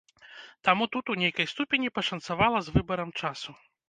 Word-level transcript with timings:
Таму 0.69 0.85
тут 0.95 1.11
у 1.13 1.15
нейкай 1.23 1.47
ступені 1.51 1.91
пашанцавала 1.97 2.59
з 2.69 2.73
выбарам 2.79 3.13
часу. 3.23 3.51